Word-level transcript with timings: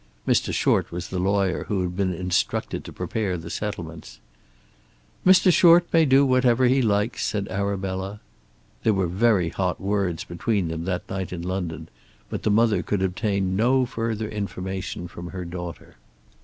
Mr. 0.27 0.51
Short 0.51 0.91
was 0.91 1.09
the 1.09 1.19
lawyer 1.19 1.65
who 1.65 1.83
had 1.83 1.95
been 1.95 2.11
instructed 2.11 2.83
to 2.83 2.91
prepare 2.91 3.37
the 3.37 3.51
settlements. 3.51 4.19
"Mr. 5.23 5.53
Short 5.53 5.85
may 5.93 6.05
do 6.07 6.25
whatever 6.25 6.65
he 6.65 6.81
likes," 6.81 7.23
said 7.23 7.47
Arabella. 7.49 8.19
There 8.81 8.95
were 8.95 9.05
very 9.05 9.49
hot 9.49 9.79
words 9.79 10.23
between 10.23 10.69
them 10.69 10.85
that 10.85 11.07
night 11.07 11.31
in 11.31 11.43
London, 11.43 11.87
but 12.31 12.41
the 12.41 12.49
mother 12.49 12.81
could 12.81 13.03
obtain 13.03 13.55
no 13.55 13.85
further 13.85 14.27
information 14.27 15.07
from 15.07 15.27
her 15.27 15.45
daughter. 15.45 15.97